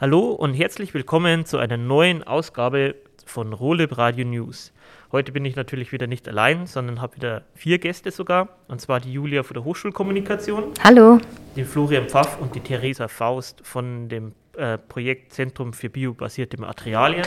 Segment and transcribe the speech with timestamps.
[0.00, 2.94] Hallo und herzlich willkommen zu einer neuen Ausgabe
[3.26, 4.72] von Roleb Radio News.
[5.12, 8.48] Heute bin ich natürlich wieder nicht allein, sondern habe wieder vier Gäste sogar.
[8.66, 10.72] Und zwar die Julia von der Hochschulkommunikation.
[10.82, 11.18] Hallo.
[11.54, 17.26] Den Florian Pfaff und die Theresa Faust von dem äh, Projekt Zentrum für biobasierte Materialien.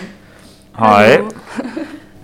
[0.73, 1.19] Hi.
[1.19, 1.27] Hallo.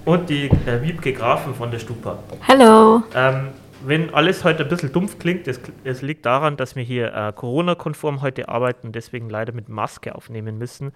[0.06, 2.18] Und die äh, Wiebke Grafen von der Stupa.
[2.48, 3.04] Hallo.
[3.14, 3.50] Ähm,
[3.86, 7.34] wenn alles heute ein bisschen dumpf klingt, es, es liegt daran, dass wir hier äh,
[7.34, 10.92] Corona-konform heute arbeiten und deswegen leider mit Maske aufnehmen müssen.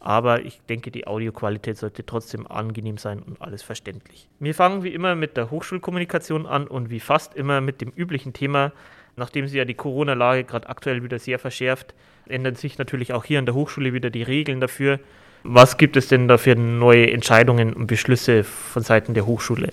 [0.00, 4.28] Aber ich denke, die Audioqualität sollte trotzdem angenehm sein und alles verständlich.
[4.40, 8.32] Wir fangen wie immer mit der Hochschulkommunikation an und wie fast immer mit dem üblichen
[8.32, 8.72] Thema.
[9.14, 11.94] Nachdem sich ja die Corona-Lage gerade aktuell wieder sehr verschärft,
[12.26, 14.98] ändern sich natürlich auch hier an der Hochschule wieder die Regeln dafür.
[15.44, 19.72] Was gibt es denn da für neue Entscheidungen und Beschlüsse von Seiten der Hochschule?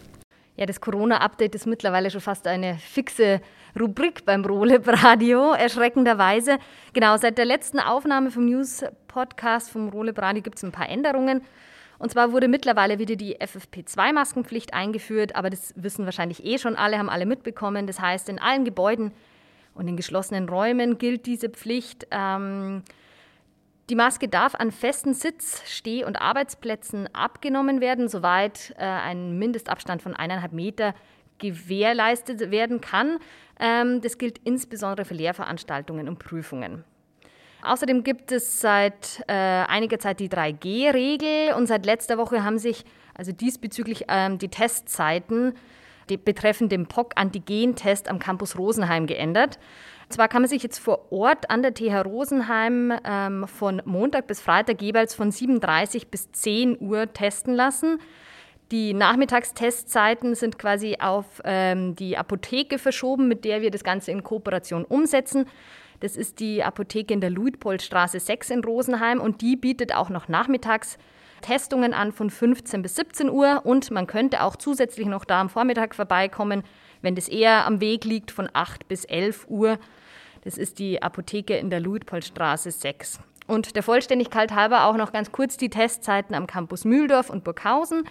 [0.59, 3.40] Ja, das Corona-Update ist mittlerweile schon fast eine fixe
[3.80, 6.58] Rubrik beim Roleb Radio, erschreckenderweise.
[6.91, 11.44] Genau, seit der letzten Aufnahme vom News-Podcast vom Roleb Radio gibt es ein paar Änderungen.
[11.98, 16.98] Und zwar wurde mittlerweile wieder die FFP2-Maskenpflicht eingeführt, aber das wissen wahrscheinlich eh schon alle,
[16.98, 17.88] haben alle mitbekommen.
[17.88, 19.14] Das heißt, in allen Gebäuden
[19.76, 22.05] und in geschlossenen Räumen gilt diese Pflicht.
[22.11, 22.83] Ähm,
[23.90, 30.02] die Maske darf an festen Sitz-, Steh- und Arbeitsplätzen abgenommen werden, soweit äh, ein Mindestabstand
[30.02, 30.94] von eineinhalb Meter
[31.40, 33.17] gewährleistet werden kann.
[33.60, 36.84] Ähm, das gilt insbesondere für Lehrveranstaltungen und Prüfungen.
[37.62, 42.86] Außerdem gibt es seit äh, einiger Zeit die 3G-Regel und seit letzter Woche haben sich
[43.14, 45.54] also diesbezüglich ähm, die Testzeiten
[46.10, 49.60] die betreffend den POC-Antigen-Test am Campus Rosenheim geändert.
[50.09, 54.41] Zwar kann man sich jetzt vor Ort an der TH Rosenheim ähm, von Montag bis
[54.41, 57.99] Freitag jeweils von 7.30 bis 10 Uhr testen lassen.
[58.71, 64.23] Die Nachmittagstestzeiten sind quasi auf ähm, die Apotheke verschoben, mit der wir das Ganze in
[64.23, 65.45] Kooperation umsetzen.
[65.99, 70.27] Das ist die Apotheke in der Luitpoldstraße 6 in Rosenheim und die bietet auch noch
[70.27, 70.97] nachmittags
[71.41, 75.49] Testungen an von 15 bis 17 Uhr und man könnte auch zusätzlich noch da am
[75.49, 76.64] Vormittag vorbeikommen,
[77.02, 79.80] wenn das eher am Weg liegt, von 8 bis 11 Uhr.
[80.42, 83.20] Das ist die Apotheke in der Luitpoldstraße 6.
[83.48, 88.04] Und der Vollständigkeit halber auch noch ganz kurz die Testzeiten am Campus Mühldorf und Burghausen.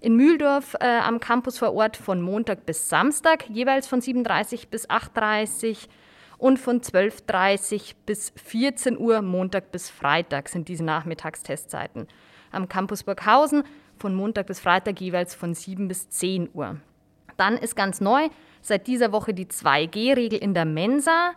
[0.00, 4.88] In Mühldorf äh, am Campus vor Ort von Montag bis Samstag, jeweils von 7.30 bis
[4.90, 5.88] 8.30
[6.36, 12.06] und von 12.30 bis 14 Uhr Montag bis Freitag sind diese Nachmittagstestzeiten.
[12.52, 13.64] Am Campus Burghausen
[13.98, 16.76] von Montag bis Freitag jeweils von 7 bis 10 Uhr.
[17.38, 18.28] Dann ist ganz neu
[18.60, 21.32] seit dieser Woche die 2G-Regel in der Mensa.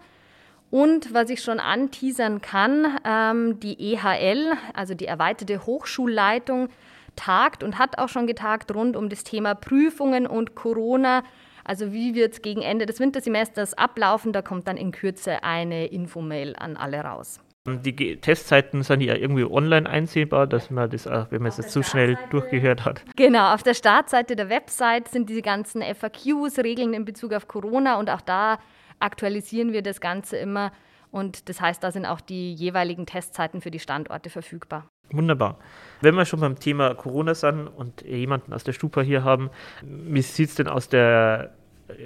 [0.69, 6.69] Und was ich schon anteasern kann, ähm, die EHL, also die erweiterte Hochschulleitung,
[7.15, 11.23] tagt und hat auch schon getagt rund um das Thema Prüfungen und Corona.
[11.63, 14.31] Also wie wird es gegen Ende des Wintersemesters ablaufen?
[14.31, 17.41] Da kommt dann in Kürze eine Infomail an alle raus.
[17.65, 21.71] Die Testzeiten sind ja irgendwie online einsehbar, dass man das auch, wenn man es jetzt
[21.71, 23.03] zu schnell durchgehört hat.
[23.17, 27.99] Genau, auf der Startseite der Website sind diese ganzen FAQs, Regeln in Bezug auf Corona
[27.99, 28.59] und auch da
[28.99, 30.71] aktualisieren wir das Ganze immer.
[31.11, 34.89] Und das heißt, da sind auch die jeweiligen Testzeiten für die Standorte verfügbar.
[35.11, 35.57] Wunderbar.
[36.01, 39.49] Wenn wir schon beim Thema Corona sind und jemanden aus der Stupa hier haben,
[39.83, 41.53] wie sieht es denn aus der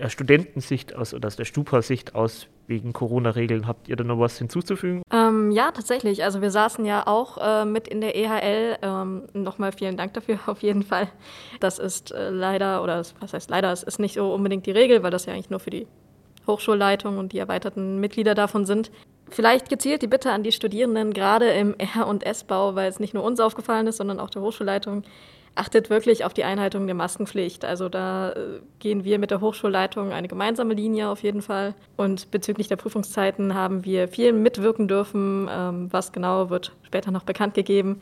[0.07, 3.67] Studentensicht aus oder aus der Stupa-Sicht aus wegen Corona-Regeln?
[3.67, 5.01] Habt ihr da noch was hinzuzufügen?
[5.11, 6.23] Ähm, ja, tatsächlich.
[6.23, 8.77] Also wir saßen ja auch äh, mit in der EHL.
[8.81, 11.07] Ähm, Nochmal vielen Dank dafür auf jeden Fall.
[11.59, 15.01] Das ist äh, leider, oder was heißt leider, es ist nicht so unbedingt die Regel,
[15.01, 15.87] weil das ja eigentlich nur für die
[16.47, 18.91] Hochschulleitung und die erweiterten Mitglieder davon sind.
[19.29, 23.13] Vielleicht gezielt die Bitte an die Studierenden, gerade im R- und S-Bau, weil es nicht
[23.13, 25.03] nur uns aufgefallen ist, sondern auch der Hochschulleitung,
[25.55, 27.65] achtet wirklich auf die Einhaltung der Maskenpflicht.
[27.65, 31.75] Also da äh, gehen wir mit der Hochschulleitung eine gemeinsame Linie auf jeden Fall.
[31.97, 35.49] Und bezüglich der Prüfungszeiten haben wir viel mitwirken dürfen.
[35.51, 38.01] Ähm, was genau wird später noch bekannt gegeben.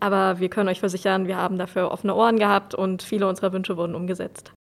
[0.00, 3.76] Aber wir können euch versichern, wir haben dafür offene Ohren gehabt und viele unserer Wünsche
[3.76, 4.52] wurden umgesetzt.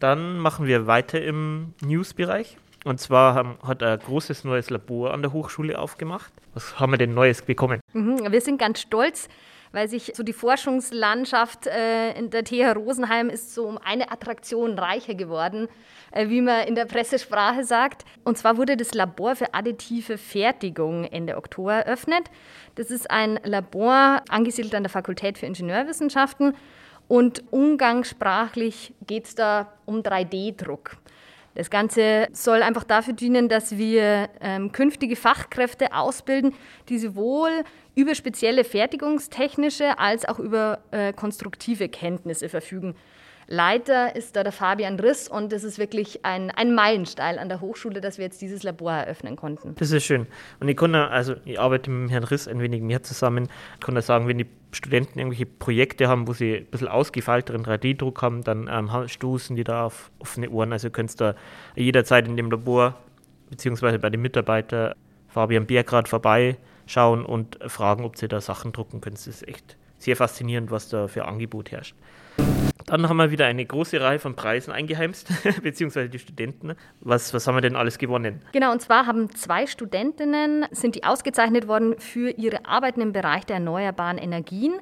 [0.00, 2.58] Dann machen wir weiter im News-Bereich.
[2.84, 6.32] Und zwar haben, hat ein großes neues Labor an der Hochschule aufgemacht.
[6.52, 7.80] Was haben wir denn Neues bekommen?
[7.94, 9.28] Mhm, wir sind ganz stolz,
[9.72, 14.78] weil sich so die Forschungslandschaft äh, in der TH Rosenheim ist so um eine Attraktion
[14.78, 15.68] reicher geworden,
[16.12, 18.04] äh, wie man in der Pressesprache sagt.
[18.22, 22.30] Und zwar wurde das Labor für additive Fertigung Ende Oktober eröffnet.
[22.74, 26.54] Das ist ein Labor angesiedelt an der Fakultät für Ingenieurwissenschaften
[27.08, 30.98] und umgangssprachlich geht es da um 3D-Druck.
[31.54, 36.54] Das Ganze soll einfach dafür dienen, dass wir ähm, künftige Fachkräfte ausbilden,
[36.88, 37.50] die sowohl
[37.94, 42.96] über spezielle fertigungstechnische als auch über äh, konstruktive Kenntnisse verfügen.
[43.46, 47.60] Leiter ist da der Fabian Riss und das ist wirklich ein, ein Meilenstein an der
[47.60, 49.74] Hochschule, dass wir jetzt dieses Labor eröffnen konnten.
[49.76, 50.26] Das ist schön.
[50.60, 53.48] Und ich kann also ich arbeite mit Herrn Riss ein wenig mehr zusammen.
[53.74, 57.64] Ich kann da sagen, wenn die Studenten irgendwelche Projekte haben, wo sie ein bisschen ausgefeilteren
[57.64, 60.72] 3D-Druck haben, dann ähm, stoßen die da auf offene Ohren.
[60.72, 61.34] Also könnt da
[61.76, 62.94] jederzeit in dem Labor
[63.50, 64.94] beziehungsweise bei den Mitarbeitern
[65.28, 69.16] Fabian Biergrad vorbeischauen und fragen, ob sie da Sachen drucken können.
[69.16, 71.94] Das ist echt sehr faszinierend, was da für Angebot herrscht.
[72.86, 75.28] Dann haben wir wieder eine große Reihe von Preisen eingeheimst,
[75.62, 76.74] beziehungsweise die Studenten.
[77.00, 78.42] Was, was haben wir denn alles gewonnen?
[78.52, 83.46] Genau, und zwar haben zwei Studentinnen, sind die ausgezeichnet worden für ihre Arbeiten im Bereich
[83.46, 84.74] der erneuerbaren Energien.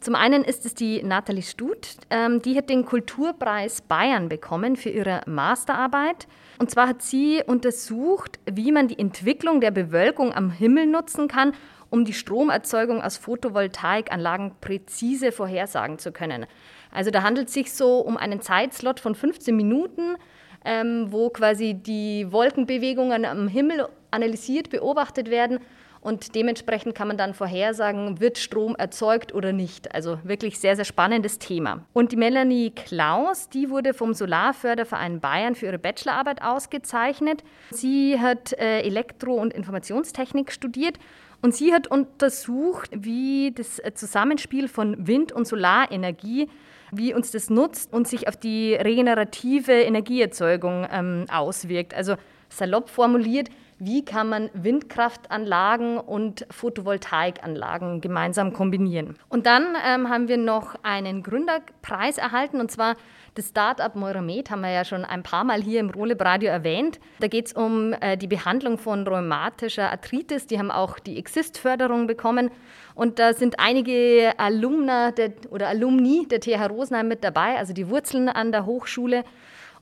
[0.00, 4.88] Zum einen ist es die Nathalie Stut, ähm, die hat den Kulturpreis Bayern bekommen für
[4.88, 6.26] ihre Masterarbeit.
[6.58, 11.52] Und zwar hat sie untersucht, wie man die Entwicklung der Bewölkung am Himmel nutzen kann,
[11.90, 16.46] um die Stromerzeugung aus Photovoltaikanlagen präzise vorhersagen zu können.
[16.92, 20.16] Also da handelt es sich so um einen Zeitslot von 15 Minuten,
[20.64, 25.60] ähm, wo quasi die Wolkenbewegungen am Himmel analysiert, beobachtet werden
[26.02, 29.94] und dementsprechend kann man dann vorhersagen, wird Strom erzeugt oder nicht.
[29.94, 31.84] Also wirklich sehr, sehr spannendes Thema.
[31.92, 37.44] Und die Melanie Klaus, die wurde vom Solarförderverein Bayern für ihre Bachelorarbeit ausgezeichnet.
[37.70, 40.98] Sie hat äh, Elektro- und Informationstechnik studiert
[41.42, 46.48] und sie hat untersucht, wie das Zusammenspiel von Wind- und Solarenergie
[46.92, 51.94] wie uns das nutzt und sich auf die regenerative Energieerzeugung ähm, auswirkt.
[51.94, 52.16] Also
[52.48, 53.48] salopp formuliert,
[53.78, 59.16] wie kann man Windkraftanlagen und Photovoltaikanlagen gemeinsam kombinieren.
[59.28, 62.96] Und dann ähm, haben wir noch einen Gründerpreis erhalten und zwar
[63.34, 66.98] das Startup Moiramed haben wir ja schon ein paar Mal hier im Roleb Radio erwähnt.
[67.20, 70.46] Da geht es um äh, die Behandlung von rheumatischer Arthritis.
[70.46, 72.50] Die haben auch die Exist-Förderung bekommen.
[72.94, 77.88] Und da sind einige Alumna der, oder Alumni der TH Rosenheim mit dabei, also die
[77.88, 79.24] Wurzeln an der Hochschule.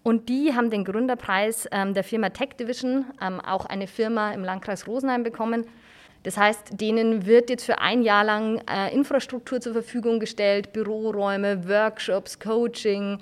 [0.02, 4.44] Und die haben den Gründerpreis ähm, der Firma Tech Division, ähm, auch eine Firma im
[4.44, 5.66] Landkreis Rosenheim, bekommen.
[6.22, 11.68] Das heißt, denen wird jetzt für ein Jahr lang äh, Infrastruktur zur Verfügung gestellt, Büroräume,
[11.68, 13.18] Workshops, Coaching,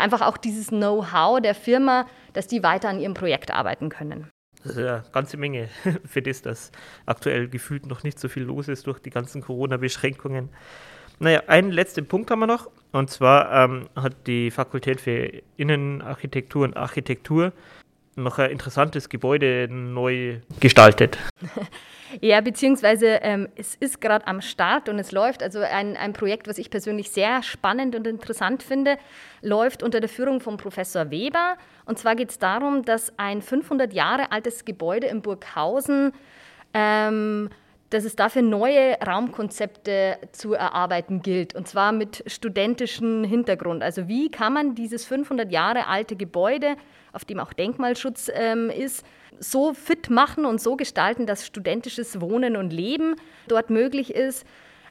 [0.00, 4.30] einfach auch dieses Know-how der Firma, dass die weiter an ihrem Projekt arbeiten können.
[4.62, 5.68] Das ist ja eine ganze Menge
[6.04, 6.72] für das, dass
[7.06, 10.48] aktuell gefühlt noch nicht so viel los ist durch die ganzen Corona-Beschränkungen.
[11.18, 12.70] Naja, einen letzten Punkt haben wir noch.
[12.92, 17.52] Und zwar ähm, hat die Fakultät für Innenarchitektur und Architektur
[18.16, 21.18] noch ein interessantes Gebäude neu gestaltet.
[22.20, 25.42] Ja, beziehungsweise ähm, es ist gerade am Start und es läuft.
[25.42, 28.98] Also ein, ein Projekt, was ich persönlich sehr spannend und interessant finde,
[29.42, 31.56] läuft unter der Führung von Professor Weber.
[31.86, 36.12] Und zwar geht es darum, dass ein 500 Jahre altes Gebäude in Burghausen
[36.72, 37.50] ähm,
[37.90, 43.82] dass es dafür neue Raumkonzepte zu erarbeiten gilt, und zwar mit studentischem Hintergrund.
[43.82, 46.76] Also wie kann man dieses 500 Jahre alte Gebäude,
[47.12, 49.04] auf dem auch Denkmalschutz ähm, ist,
[49.38, 53.16] so fit machen und so gestalten, dass studentisches Wohnen und Leben
[53.48, 54.46] dort möglich ist.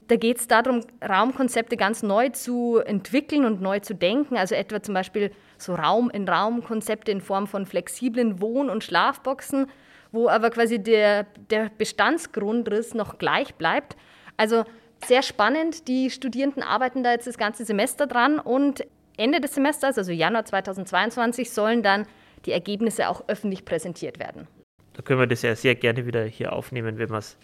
[0.08, 4.36] Da geht es darum, Raumkonzepte ganz neu zu entwickeln und neu zu denken.
[4.36, 9.68] Also etwa zum Beispiel so Raum-in-Raum-Konzepte in Form von flexiblen Wohn- und Schlafboxen
[10.14, 13.98] wo aber quasi der, der Bestandsgrundriss noch gleich bleibt.
[14.38, 14.64] Also
[15.06, 15.90] sehr spannend.
[15.90, 18.86] Die Studierenden arbeiten da jetzt das ganze Semester dran und
[19.18, 22.06] Ende des Semesters, also Januar 2022, sollen dann
[22.46, 24.48] die Ergebnisse auch öffentlich präsentiert werden.
[24.94, 27.38] Da können wir das ja sehr gerne wieder hier aufnehmen, wenn wir es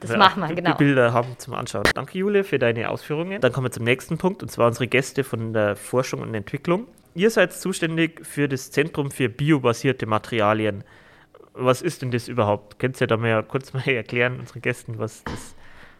[0.00, 0.72] das machen wir, genau.
[0.72, 1.84] Die Bilder haben zum Anschauen.
[1.94, 3.40] Danke, Jule, für deine Ausführungen.
[3.40, 6.88] Dann kommen wir zum nächsten Punkt, und zwar unsere Gäste von der Forschung und Entwicklung.
[7.14, 10.82] Ihr seid zuständig für das Zentrum für biobasierte Materialien
[11.54, 12.78] was ist denn das überhaupt?
[12.78, 15.54] Könnt ihr da mal kurz mal erklären, unseren Gästen, was das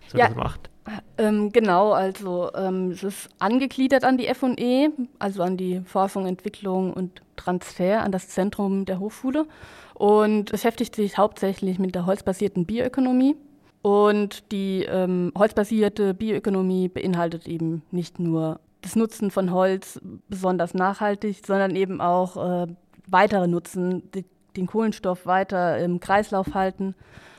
[0.08, 0.28] so ja.
[0.28, 0.70] das macht?
[1.16, 6.92] Ähm, genau, also ähm, es ist angegliedert an die FE, also an die Forschung, Entwicklung
[6.92, 9.46] und Transfer an das Zentrum der Hochschule
[9.94, 13.36] und beschäftigt sich hauptsächlich mit der holzbasierten Bioökonomie.
[13.80, 21.42] Und die ähm, holzbasierte Bioökonomie beinhaltet eben nicht nur das Nutzen von Holz besonders nachhaltig,
[21.46, 22.66] sondern eben auch äh,
[23.06, 24.24] weitere Nutzen, die
[24.56, 26.94] den Kohlenstoff weiter im Kreislauf halten.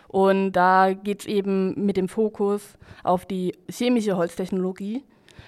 [0.07, 5.03] Und da geht es eben mit dem Fokus auf die chemische Holztechnologie,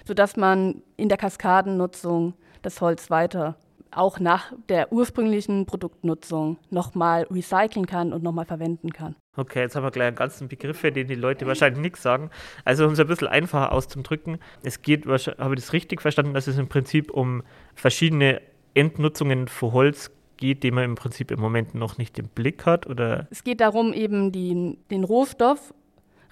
[0.06, 3.56] sodass man in der Kaskadennutzung das Holz weiter
[3.92, 9.16] auch nach der ursprünglichen Produktnutzung nochmal recyceln kann und nochmal verwenden kann.
[9.36, 12.30] Okay, jetzt haben wir gleich einen ganzen Begriff, den die Leute wahrscheinlich nichts sagen.
[12.66, 16.48] Also um es ein bisschen einfacher auszudrücken, es geht, habe ich das richtig verstanden, dass
[16.48, 17.44] es im Prinzip um
[17.76, 18.42] verschiedene
[18.74, 22.88] Endnutzungen für Holz geht, den man im Prinzip im Moment noch nicht im Blick hat?
[22.88, 23.28] Oder?
[23.30, 25.74] Es geht darum, eben die, den Rohstoff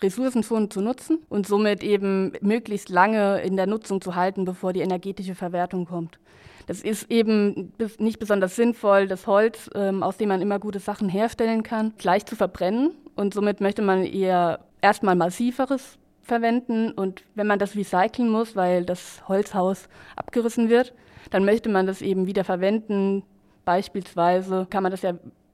[0.02, 4.82] ressourcenschonend zu nutzen und somit eben möglichst lange in der Nutzung zu halten, bevor die
[4.82, 6.20] energetische Verwertung kommt.
[6.68, 11.10] Das ist eben nicht besonders sinnvoll, das Holz, ähm, aus dem man immer gute Sachen
[11.10, 12.92] herstellen kann, gleich zu verbrennen.
[13.16, 16.92] Und somit möchte man eher erstmal massiveres verwenden.
[16.92, 20.94] Und wenn man das recyceln muss, weil das Holzhaus abgerissen wird,
[21.30, 23.24] dann möchte man das eben wieder verwenden.
[23.66, 25.14] Beispielsweise kann man das ja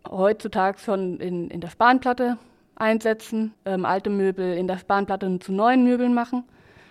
[0.09, 2.37] heutzutage schon in, in der Spanplatte
[2.75, 6.43] einsetzen, ähm, alte Möbel in der Spanplatte zu neuen Möbeln machen.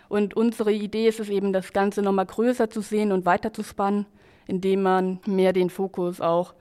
[0.08, 3.62] Und unsere Idee ist es eben, das Ganze nochmal größer zu sehen und weiter zu
[3.62, 4.06] spannen,
[4.46, 6.54] indem man mehr den Fokus auch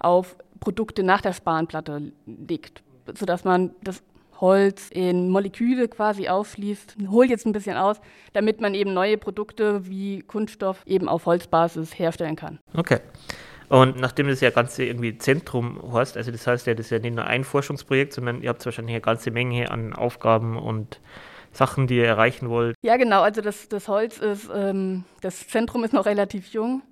[0.00, 2.82] auf Produkte nach der Spanplatte legt,
[3.14, 4.02] sodass man das
[4.40, 6.96] Holz in Moleküle quasi aufschließt.
[7.08, 8.00] Hol jetzt ein bisschen aus,
[8.32, 12.58] damit man eben neue Produkte wie Kunststoff eben auf Holzbasis herstellen kann.
[12.74, 13.00] Okay.
[13.68, 16.98] Und nachdem das ja ganze irgendwie Zentrum heißt, also das heißt ja, das ist ja
[16.98, 21.00] nicht nur ein Forschungsprojekt, sondern ihr habt wahrscheinlich eine ganze Menge an Aufgaben und
[21.52, 22.76] Sachen, die ihr erreichen wollt?
[22.82, 23.22] Ja, genau.
[23.22, 26.82] Also das, das Holz ist, ähm, das Zentrum ist noch relativ jung.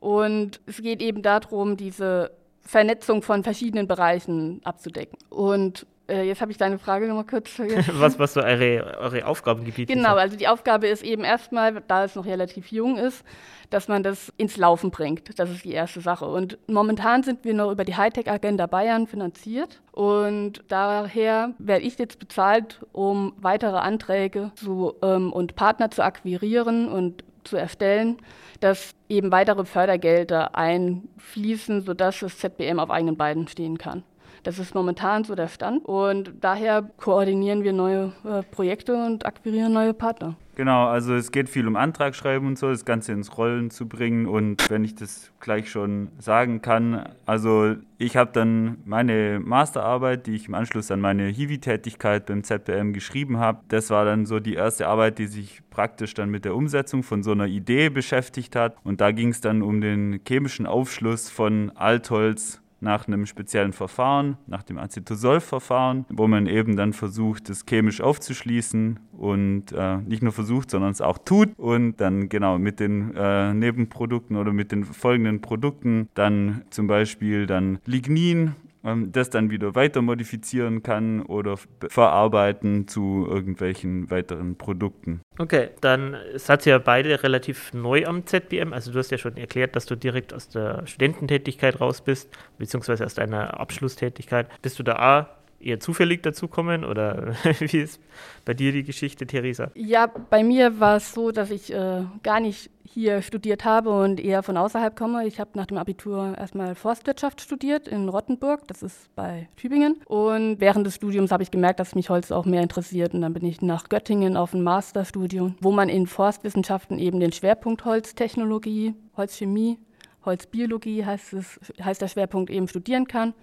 [0.00, 2.30] Und es geht eben darum, diese
[2.62, 5.18] Vernetzung von verschiedenen Bereichen abzudecken.
[5.28, 7.94] Und äh, jetzt habe ich deine Frage nochmal kurz vergessen.
[8.00, 12.14] was, was so eure, eure Aufgabengebiete Genau, also die Aufgabe ist eben erstmal, da es
[12.14, 13.24] noch relativ jung ist,
[13.70, 15.38] dass man das ins Laufen bringt.
[15.38, 16.24] Das ist die erste Sache.
[16.24, 19.80] Und momentan sind wir noch über die Hightech-Agenda Bayern finanziert.
[19.92, 26.88] Und daher werde ich jetzt bezahlt, um weitere Anträge zu, ähm, und Partner zu akquirieren
[26.88, 28.18] und zu erstellen,
[28.60, 34.02] dass eben weitere Fördergelder einfließen, sodass das ZBM auf eigenen Beinen stehen kann.
[34.42, 39.72] Das ist momentan so der Stand und daher koordinieren wir neue äh, Projekte und akquirieren
[39.72, 40.36] neue Partner.
[40.58, 44.26] Genau, also es geht viel um Antragschreiben und so, das Ganze ins Rollen zu bringen.
[44.26, 50.34] Und wenn ich das gleich schon sagen kann, also ich habe dann meine Masterarbeit, die
[50.34, 54.54] ich im Anschluss an meine Hiwi-Tätigkeit beim ZBM geschrieben habe, das war dann so die
[54.54, 58.74] erste Arbeit, die sich praktisch dann mit der Umsetzung von so einer Idee beschäftigt hat.
[58.82, 64.36] Und da ging es dann um den chemischen Aufschluss von Altholz nach einem speziellen Verfahren,
[64.46, 70.32] nach dem Acetosol-Verfahren, wo man eben dann versucht, das chemisch aufzuschließen und äh, nicht nur
[70.32, 74.84] versucht, sondern es auch tut und dann genau mit den äh, Nebenprodukten oder mit den
[74.84, 78.54] folgenden Produkten dann zum Beispiel dann Lignin
[78.84, 81.56] ähm, das dann wieder weiter modifizieren kann oder
[81.88, 85.20] verarbeiten zu irgendwelchen weiteren Produkten.
[85.38, 88.72] Okay, dann seid ihr ja beide relativ neu am ZBM.
[88.72, 93.04] Also du hast ja schon erklärt, dass du direkt aus der Studententätigkeit raus bist, beziehungsweise
[93.04, 94.48] aus deiner Abschlusstätigkeit.
[94.62, 98.00] Bist du da auch eher zufällig dazukommen oder wie ist
[98.44, 99.70] bei dir die Geschichte, Theresa?
[99.74, 104.18] Ja, bei mir war es so, dass ich äh, gar nicht hier studiert habe und
[104.18, 105.26] eher von außerhalb komme.
[105.26, 110.00] Ich habe nach dem Abitur erstmal Forstwirtschaft studiert in Rottenburg, das ist bei Tübingen.
[110.06, 113.14] Und während des Studiums habe ich gemerkt, dass mich Holz auch mehr interessiert.
[113.14, 117.32] Und dann bin ich nach Göttingen auf ein Masterstudium, wo man in Forstwissenschaften eben den
[117.32, 119.78] Schwerpunkt Holztechnologie, Holzchemie,
[120.24, 123.34] Holzbiologie heißt, es, heißt der Schwerpunkt eben studieren kann.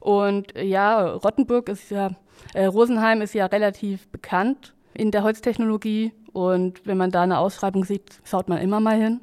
[0.00, 2.10] Und ja, Rottenburg ist ja,
[2.54, 6.12] äh, Rosenheim ist ja relativ bekannt in der Holztechnologie.
[6.32, 9.20] Und wenn man da eine Ausschreibung sieht, schaut man immer mal hin.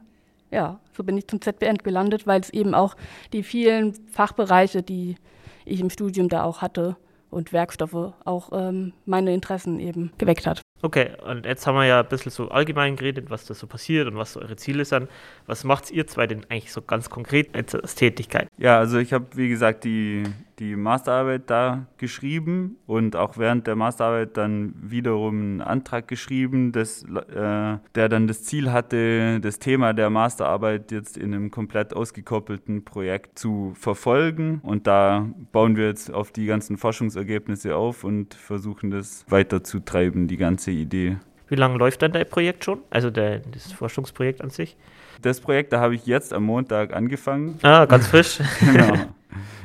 [0.51, 2.95] Ja, so bin ich zum ZBN gelandet, weil es eben auch
[3.33, 5.15] die vielen Fachbereiche, die
[5.65, 6.95] ich im Studium da auch hatte
[7.29, 10.61] und Werkstoffe, auch ähm, meine Interessen eben geweckt hat.
[10.85, 14.07] Okay, und jetzt haben wir ja ein bisschen so allgemein geredet, was da so passiert
[14.07, 15.09] und was so eure Ziele sind.
[15.47, 18.47] Was macht ihr zwei denn eigentlich so ganz konkret als Tätigkeit?
[18.59, 20.25] Ja, also ich habe, wie gesagt, die,
[20.59, 27.03] die Masterarbeit da geschrieben und auch während der Masterarbeit dann wiederum einen Antrag geschrieben, das,
[27.03, 32.85] äh, der dann das Ziel hatte, das Thema der Masterarbeit jetzt in einem komplett ausgekoppelten
[32.85, 34.59] Projekt zu verfolgen.
[34.61, 40.37] Und da bauen wir jetzt auf die ganzen Forschungsergebnisse auf und versuchen das weiterzutreiben, die
[40.37, 41.17] ganze Idee.
[41.47, 42.79] Wie lange läuft dann dein Projekt schon?
[42.89, 44.75] Also der, das Forschungsprojekt an sich?
[45.21, 47.59] Das Projekt, da habe ich jetzt am Montag angefangen.
[47.61, 48.39] Ah, ganz frisch.
[48.59, 48.93] genau.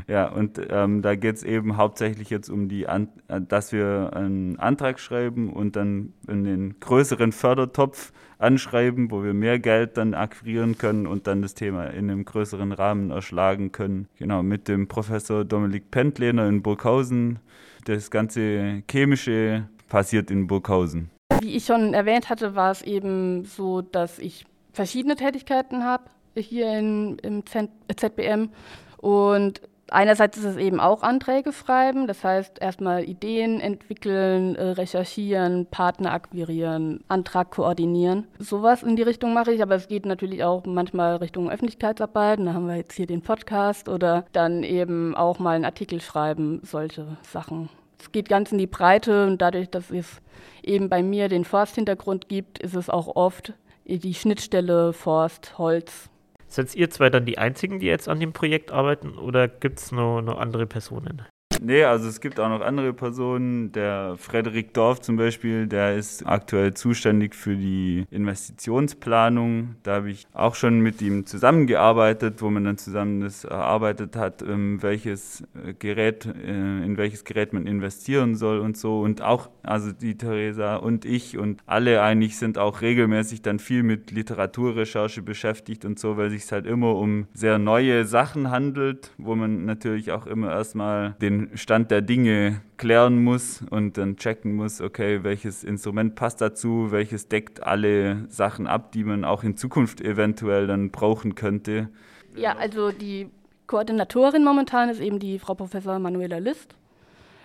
[0.07, 4.59] Ja, und ähm, da geht es eben hauptsächlich jetzt um die, An dass wir einen
[4.59, 10.79] Antrag schreiben und dann in den größeren Fördertopf anschreiben, wo wir mehr Geld dann akquirieren
[10.79, 14.09] können und dann das Thema in einem größeren Rahmen erschlagen können.
[14.19, 17.39] Genau, mit dem Professor Dominik Pentlehner in Burghausen.
[17.85, 21.11] Das ganze chemische passiert in Burghausen.
[21.43, 26.05] Wie ich schon erwähnt hatte, war es eben so, dass ich verschiedene Tätigkeiten habe
[26.35, 28.51] hier in, im ZBM.
[28.99, 35.67] Und einerseits ist es eben auch Anträge schreiben, das heißt erstmal Ideen entwickeln, äh, recherchieren,
[35.67, 38.27] Partner akquirieren, Antrag koordinieren.
[38.39, 42.39] Sowas in die Richtung mache ich, aber es geht natürlich auch manchmal Richtung Öffentlichkeitsarbeit.
[42.41, 46.61] Da haben wir jetzt hier den Podcast oder dann eben auch mal einen Artikel schreiben,
[46.63, 47.69] solche Sachen
[48.01, 50.21] es geht ganz in die Breite und dadurch, dass es
[50.63, 53.55] eben bei mir den Forsthintergrund gibt, ist es auch oft
[53.85, 56.09] die Schnittstelle Forst, Holz.
[56.47, 59.93] Seid ihr zwei dann die Einzigen, die jetzt an dem Projekt arbeiten oder gibt es
[59.93, 61.23] noch, noch andere Personen?
[61.63, 63.71] Nee, also es gibt auch noch andere Personen.
[63.73, 69.75] Der Frederik Dorf zum Beispiel, der ist aktuell zuständig für die Investitionsplanung.
[69.83, 74.41] Da habe ich auch schon mit ihm zusammengearbeitet, wo man dann zusammen das erarbeitet hat,
[74.41, 79.01] ähm, welches äh, Gerät, äh, in welches Gerät man investieren soll und so.
[79.01, 83.83] Und auch, also die Theresa und ich und alle eigentlich sind auch regelmäßig dann viel
[83.83, 89.35] mit Literaturrecherche beschäftigt und so, weil sich halt immer um sehr neue Sachen handelt, wo
[89.35, 94.81] man natürlich auch immer erstmal den Stand der Dinge klären muss und dann checken muss,
[94.81, 100.01] okay, welches Instrument passt dazu, welches deckt alle Sachen ab, die man auch in Zukunft
[100.01, 101.89] eventuell dann brauchen könnte.
[102.37, 103.29] Ja, also die
[103.67, 106.75] Koordinatorin momentan ist eben die Frau Professor Manuela List.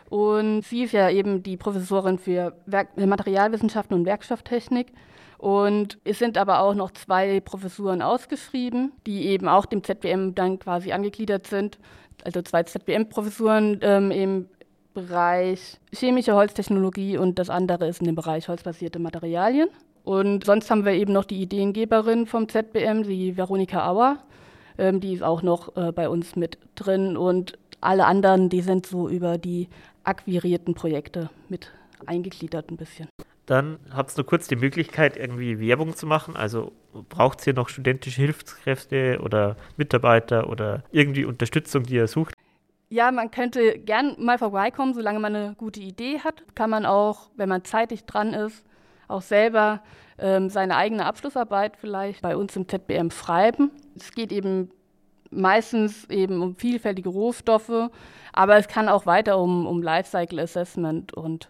[0.10, 4.88] Und sie ist ja eben die Professorin für Werk Materialwissenschaften und Werkstofftechnik.
[5.38, 10.60] Und es sind aber auch noch zwei Professuren ausgeschrieben, die eben auch dem ZBM dann
[10.60, 11.78] quasi angegliedert sind
[12.24, 14.50] also zwei ZBM-Professuren ähm, im
[14.94, 19.70] Bereich chemische Holztechnologie und das andere ist in dem Bereich holzbasierte Materialien.
[20.06, 24.20] Und sonst haben wir eben noch die Ideengeberin vom ZBM, die Veronika Auer.
[24.78, 27.18] Ähm, die ist auch noch äh, bei uns mit drin.
[27.18, 29.68] Und alle anderen, die sind so über die
[30.04, 31.72] akquirierten Projekte mit
[32.06, 33.08] eingegliedert ein bisschen.
[33.46, 36.36] Dann habt ihr nur kurz die Möglichkeit, irgendwie Werbung zu machen.
[36.36, 36.72] Also
[37.10, 42.34] braucht ihr noch studentische Hilfskräfte oder Mitarbeiter oder irgendwie Unterstützung, die ihr sucht?
[42.90, 46.44] Ja, man könnte gern mal vorbeikommen, solange man eine gute Idee hat.
[46.56, 48.64] Kann man auch, wenn man zeitig dran ist,
[49.08, 49.82] auch selber
[50.18, 53.72] ähm, seine eigene Abschlussarbeit vielleicht bei uns im ZBM schreiben.
[53.96, 54.72] Es geht eben
[55.30, 57.90] meistens eben um vielfältige Rohstoffe,
[58.34, 61.50] aber es kann auch weiter um, um Lifecycle Assessment und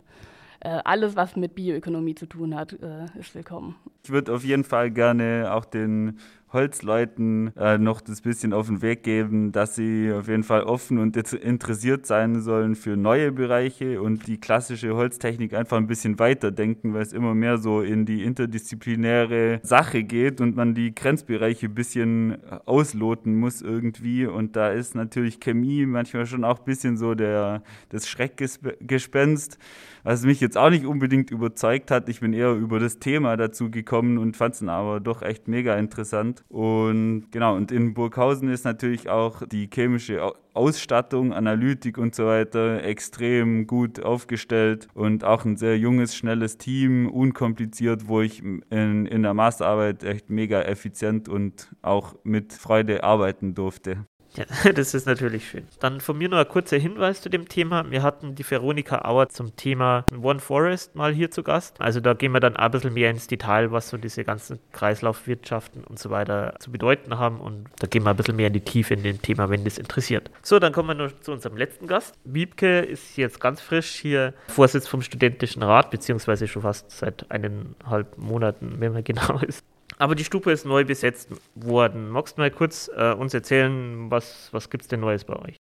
[0.60, 3.76] äh, alles, was mit Bioökonomie zu tun hat, äh, ist willkommen.
[4.04, 6.20] Ich würde auf jeden Fall gerne auch den
[6.56, 10.98] Holzleuten äh, noch das bisschen auf den Weg geben, dass sie auf jeden Fall offen
[10.98, 16.96] und interessiert sein sollen für neue Bereiche und die klassische Holztechnik einfach ein bisschen weiterdenken,
[16.96, 21.76] weil es immer mehr so in die interdisziplinäre Sache geht und man die Grenzbereiche ein
[21.76, 24.26] bisschen ausloten muss irgendwie.
[24.26, 29.60] Und da ist natürlich Chemie manchmal schon auch ein bisschen so der, das Schreckgespenst,
[30.04, 32.10] was mich jetzt auch nicht unbedingt überzeugt hat.
[32.10, 35.76] Ich bin eher über das Thema dazu gekommen und fand es aber doch echt mega
[35.76, 36.44] interessant.
[36.50, 42.84] Und genau, und in Burghausen ist natürlich auch die chemische Ausstattung, Analytik und so weiter
[42.84, 48.62] extrem gut aufgestellt und auch ein sehr junges, schnelles Team, unkompliziert, wo ich in,
[49.06, 54.06] in der Masterarbeit echt mega effizient und auch mit Freude arbeiten durfte.
[54.38, 55.68] Ja, das ist natürlich schön.
[55.80, 57.90] Dann von mir noch ein kurzer Hinweis zu dem Thema.
[57.90, 61.80] Wir hatten die Veronika Auer zum Thema One Forest mal hier zu Gast.
[61.80, 65.84] Also da gehen wir dann ein bisschen mehr ins Detail, was so diese ganzen Kreislaufwirtschaften
[65.84, 67.40] und so weiter zu bedeuten haben.
[67.40, 69.78] Und da gehen wir ein bisschen mehr in die Tiefe in dem Thema, wenn das
[69.78, 70.30] interessiert.
[70.42, 72.16] So, dann kommen wir noch zu unserem letzten Gast.
[72.24, 78.18] Wiebke ist jetzt ganz frisch hier Vorsitz vom Studentischen Rat, beziehungsweise schon fast seit eineinhalb
[78.18, 79.64] Monaten, wenn man genau ist.
[79.98, 82.10] Aber die Stufe ist neu besetzt worden.
[82.10, 85.56] Magst du mal kurz äh, uns erzählen, was, was gibt es denn Neues bei euch?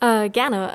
[0.00, 0.74] Äh, gerne.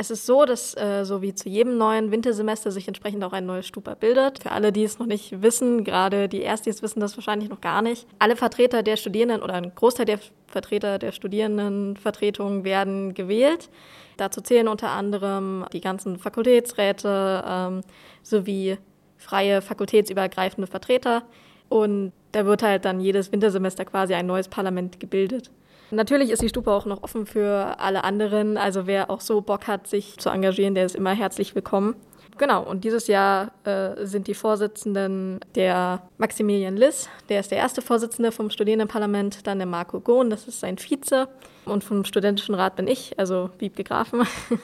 [0.00, 3.46] Es ist so, dass äh, so wie zu jedem neuen Wintersemester sich entsprechend auch ein
[3.46, 4.40] neues Stupa bildet.
[4.40, 7.82] Für alle, die es noch nicht wissen, gerade die Erstis wissen das wahrscheinlich noch gar
[7.82, 8.06] nicht.
[8.20, 13.70] Alle Vertreter der Studierenden oder ein Großteil der Vertreter der Studierendenvertretung werden gewählt.
[14.18, 17.80] Dazu zählen unter anderem die ganzen Fakultätsräte ähm,
[18.22, 18.78] sowie
[19.16, 21.24] freie fakultätsübergreifende Vertreter.
[21.68, 25.50] Und da wird halt dann jedes Wintersemester quasi ein neues Parlament gebildet.
[25.90, 28.58] Natürlich ist die Stupa auch noch offen für alle anderen.
[28.58, 31.96] Also wer auch so Bock hat, sich zu engagieren, der ist immer herzlich willkommen.
[32.36, 37.82] Genau, und dieses Jahr äh, sind die Vorsitzenden der Maximilian Liss, der ist der erste
[37.82, 41.28] Vorsitzende vom Studierendenparlament, dann der Marco Gohn, das ist sein Vize.
[41.64, 44.20] Und vom Studentischen Rat bin ich, also Wiebke Grafen.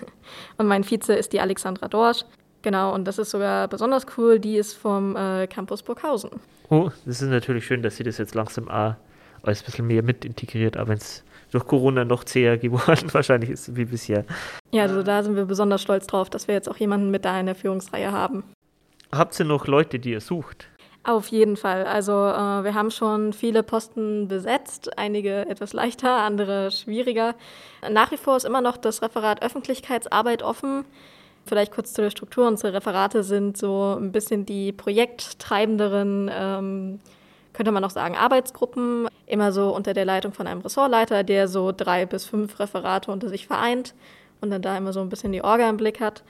[0.56, 2.24] und mein Vize ist die Alexandra Dorsch.
[2.64, 6.30] Genau, und das ist sogar besonders cool, die ist vom äh, Campus Burghausen.
[6.70, 8.94] Oh, das ist natürlich schön, dass sie das jetzt langsam auch
[9.42, 13.50] alles ein bisschen mehr mit integriert, aber wenn es durch Corona noch zäher geworden wahrscheinlich
[13.50, 14.24] ist wie bisher.
[14.72, 17.38] Ja, also da sind wir besonders stolz drauf, dass wir jetzt auch jemanden mit da
[17.38, 18.44] in der Führungsreihe haben.
[19.12, 20.66] Habt ihr noch Leute, die ihr sucht?
[21.02, 21.84] Auf jeden Fall.
[21.84, 27.34] Also äh, wir haben schon viele Posten besetzt, einige etwas leichter, andere schwieriger.
[27.90, 30.86] Nach wie vor ist immer noch das Referat Öffentlichkeitsarbeit offen.
[31.46, 32.46] Vielleicht kurz zu der Struktur.
[32.46, 37.00] Unsere Referate sind so ein bisschen die projekttreibenderen, ähm,
[37.52, 39.08] könnte man auch sagen, Arbeitsgruppen.
[39.26, 43.28] Immer so unter der Leitung von einem Ressortleiter, der so drei bis fünf Referate unter
[43.28, 43.94] sich vereint
[44.40, 46.22] und dann da immer so ein bisschen die Orga im Blick hat.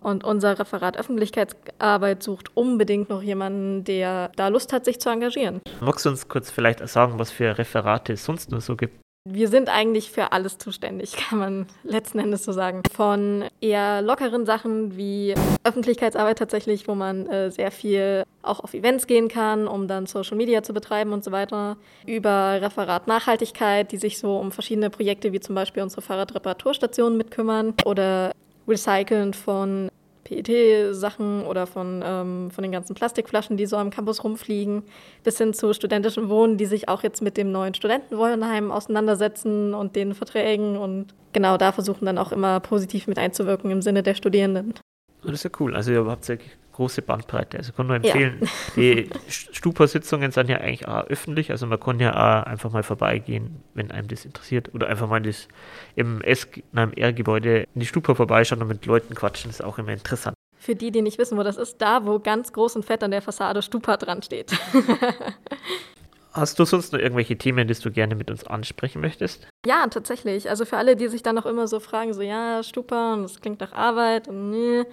[0.00, 5.60] Und unser Referat Öffentlichkeitsarbeit sucht unbedingt noch jemanden, der da Lust hat, sich zu engagieren.
[5.80, 9.03] Magst du uns kurz vielleicht sagen, was für Referate es sonst nur so gibt?
[9.26, 12.82] Wir sind eigentlich für alles zuständig, kann man letzten Endes so sagen.
[12.94, 15.34] Von eher lockeren Sachen wie
[15.64, 20.36] Öffentlichkeitsarbeit tatsächlich, wo man äh, sehr viel auch auf Events gehen kann, um dann Social
[20.36, 25.32] Media zu betreiben und so weiter, über Referat Nachhaltigkeit, die sich so um verschiedene Projekte
[25.32, 28.32] wie zum Beispiel unsere Fahrradreparaturstation mitkümmern oder
[28.68, 29.90] Recyceln von
[30.24, 34.82] PET-Sachen oder von, ähm, von den ganzen Plastikflaschen, die so am Campus rumfliegen,
[35.22, 39.94] bis hin zu studentischen Wohnen, die sich auch jetzt mit dem neuen Studentenwohnheim auseinandersetzen und
[39.94, 44.14] den Verträgen und genau da versuchen dann auch immer positiv mit einzuwirken im Sinne der
[44.14, 44.74] Studierenden.
[45.22, 45.74] Das ist ja cool.
[45.74, 47.58] Also ihr habt wirklich große Bandbreite.
[47.58, 48.48] Also ich kann nur empfehlen, ja.
[48.76, 53.62] die Stupa-Sitzungen sind ja eigentlich auch öffentlich, also man kann ja auch einfach mal vorbeigehen,
[53.74, 54.74] wenn einem das interessiert.
[54.74, 55.48] Oder einfach mal das
[55.94, 59.92] im S im R-Gebäude in die Stupa vorbeischauen und mit Leuten quatschen, ist auch immer
[59.92, 60.34] interessant.
[60.58, 63.10] Für die, die nicht wissen, wo das ist, da, wo ganz groß und fett an
[63.10, 64.52] der Fassade Stupa dran steht.
[66.32, 69.46] Hast du sonst noch irgendwelche Themen, die du gerne mit uns ansprechen möchtest?
[69.64, 70.50] Ja, tatsächlich.
[70.50, 73.60] Also für alle, die sich dann noch immer so fragen, so ja, Stupa, das klingt
[73.60, 74.84] nach Arbeit und nee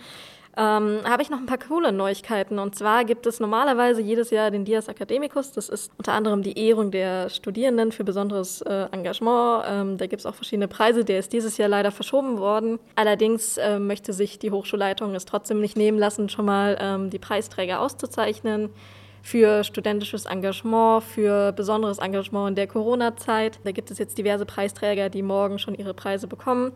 [0.57, 2.59] ähm, habe ich noch ein paar coole Neuigkeiten.
[2.59, 5.51] Und zwar gibt es normalerweise jedes Jahr den Dias Academicus.
[5.51, 9.63] Das ist unter anderem die Ehrung der Studierenden für besonderes äh, Engagement.
[9.67, 11.05] Ähm, da gibt es auch verschiedene Preise.
[11.05, 12.79] Der ist dieses Jahr leider verschoben worden.
[12.95, 17.19] Allerdings äh, möchte sich die Hochschulleitung es trotzdem nicht nehmen lassen, schon mal ähm, die
[17.19, 18.69] Preisträger auszuzeichnen
[19.23, 23.59] für studentisches Engagement, für besonderes Engagement in der Corona-Zeit.
[23.63, 26.71] Da gibt es jetzt diverse Preisträger, die morgen schon ihre Preise bekommen.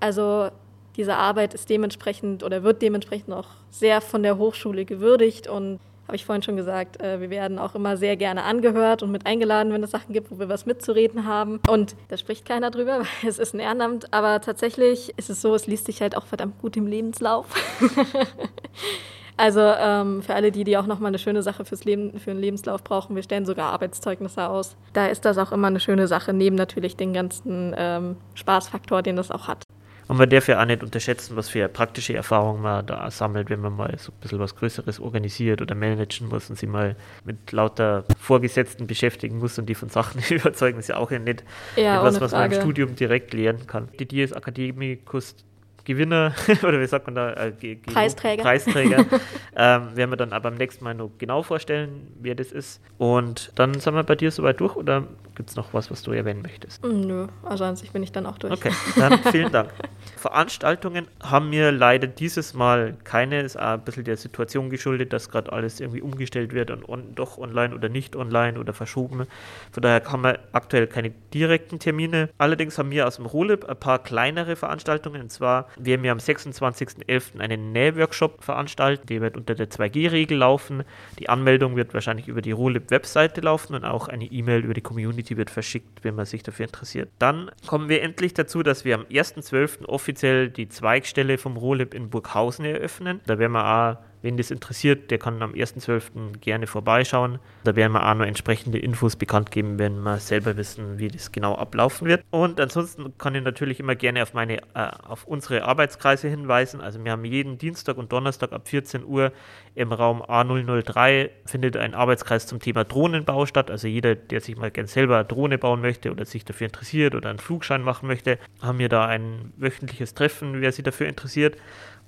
[0.00, 0.48] Also
[0.96, 6.16] diese Arbeit ist dementsprechend oder wird dementsprechend auch sehr von der Hochschule gewürdigt und habe
[6.16, 9.72] ich vorhin schon gesagt, äh, wir werden auch immer sehr gerne angehört und mit eingeladen,
[9.72, 11.60] wenn es Sachen gibt, wo wir was mitzureden haben.
[11.66, 14.12] Und da spricht keiner drüber, weil es ist ein Ehrenamt.
[14.12, 17.46] Aber tatsächlich ist es so, es liest sich halt auch verdammt gut im Lebenslauf.
[19.38, 22.40] also ähm, für alle die, die auch nochmal eine schöne Sache fürs Leben, für einen
[22.40, 24.76] Lebenslauf brauchen, wir stellen sogar Arbeitszeugnisse aus.
[24.92, 29.16] Da ist das auch immer eine schöne Sache, neben natürlich den ganzen ähm, Spaßfaktor, den
[29.16, 29.64] das auch hat.
[30.08, 33.60] Und man darf ja auch nicht unterschätzen, was für praktische Erfahrungen man da sammelt, wenn
[33.60, 37.52] man mal so ein bisschen was Größeres organisiert oder managen muss und sich mal mit
[37.52, 41.44] lauter Vorgesetzten beschäftigen muss und die von Sachen überzeugen, ist ja auch nicht
[41.76, 43.88] ja, etwas, was man im Studium direkt lernen kann.
[43.98, 45.36] Die Dies Academicus
[45.84, 47.32] Gewinner oder wie sagt man da?
[47.32, 48.42] Äh, Preisträger.
[48.42, 49.06] Preisträger.
[49.56, 52.80] ähm, werden wir dann aber beim nächsten Mal noch genau vorstellen, wer das ist.
[52.98, 56.12] Und dann sind wir bei dir soweit durch oder gibt es noch was, was du
[56.12, 56.84] erwähnen möchtest?
[56.84, 58.52] Mm, nö, also an sich bin ich dann auch durch.
[58.52, 59.70] Okay, dann vielen Dank.
[60.16, 65.28] Veranstaltungen haben mir leider dieses Mal keine, ist auch ein bisschen der Situation geschuldet, dass
[65.28, 69.26] gerade alles irgendwie umgestellt wird und on, doch online oder nicht online oder verschoben.
[69.72, 72.28] Von daher haben wir aktuell keine direkten Termine.
[72.38, 76.12] Allerdings haben wir aus dem Rolib ein paar kleinere Veranstaltungen und zwar wir haben ja
[76.12, 77.40] am 26.11.
[77.40, 80.84] einen Nähworkshop veranstaltet, der wird unter der 2G-Regel laufen.
[81.18, 85.36] Die Anmeldung wird wahrscheinlich über die Rolib-Webseite laufen und auch eine E-Mail über die Community
[85.36, 87.10] wird verschickt, wenn man sich dafür interessiert.
[87.18, 89.86] Dann kommen wir endlich dazu, dass wir am 1.12.
[89.86, 93.20] offiziell die Zweigstelle vom Rolib in Burghausen eröffnen.
[93.26, 96.38] Da werden wir auch Wen das interessiert, der kann am 1.12.
[96.38, 97.40] gerne vorbeischauen.
[97.64, 101.30] Da werden wir auch noch entsprechende Infos bekannt geben, wenn wir selber wissen, wie das
[101.30, 102.24] genau ablaufen wird.
[102.30, 106.80] Und ansonsten kann ich natürlich immer gerne auf meine, äh, auf unsere Arbeitskreise hinweisen.
[106.80, 109.30] Also wir haben jeden Dienstag und Donnerstag ab 14 Uhr
[109.74, 113.70] im Raum A003 findet ein Arbeitskreis zum Thema Drohnenbau statt.
[113.70, 117.14] Also jeder, der sich mal gern selber eine Drohne bauen möchte oder sich dafür interessiert
[117.14, 121.58] oder einen Flugschein machen möchte, haben wir da ein wöchentliches Treffen, wer sich dafür interessiert.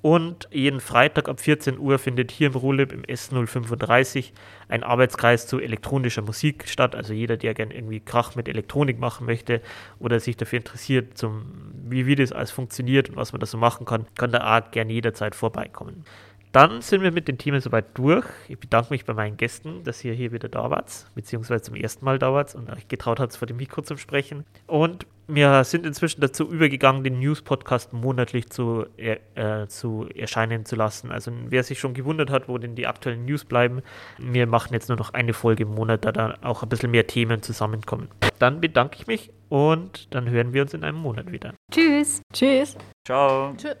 [0.07, 4.31] Und jeden Freitag ab 14 Uhr findet hier im Ruhlib im S035
[4.69, 6.95] ein Arbeitskreis zu elektronischer Musik statt.
[6.95, 9.61] Also jeder, der gerne irgendwie Krach mit Elektronik machen möchte
[9.99, 13.57] oder sich dafür interessiert, zum, wie, wie das alles funktioniert und was man da so
[13.57, 16.05] machen kann, kann da auch gerne jederzeit vorbeikommen.
[16.53, 18.25] Dann sind wir mit den Themen soweit durch.
[18.47, 22.05] Ich bedanke mich bei meinen Gästen, dass ihr hier wieder da wart, beziehungsweise zum ersten
[22.05, 24.45] Mal da wart und euch getraut habt, vor dem Mikro zu sprechen.
[24.67, 31.11] Und wir sind inzwischen dazu übergegangen, den News-Podcast monatlich zu, äh, zu erscheinen zu lassen.
[31.11, 33.81] Also wer sich schon gewundert hat, wo denn die aktuellen News bleiben,
[34.17, 37.07] wir machen jetzt nur noch eine Folge im Monat, da dann auch ein bisschen mehr
[37.07, 38.07] Themen zusammenkommen.
[38.39, 41.53] Dann bedanke ich mich und dann hören wir uns in einem Monat wieder.
[41.71, 42.21] Tschüss.
[42.33, 42.77] Tschüss.
[43.05, 43.53] Ciao.
[43.57, 43.77] Tschüss.